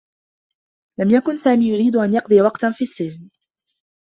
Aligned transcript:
لم 0.99 1.09
يكن 1.11 1.37
سامي 1.37 1.67
يريد 1.69 1.95
أن 1.95 2.13
يقضي 2.13 2.41
وقتا 2.41 2.71
في 2.71 2.83
السّجن. 2.83 3.29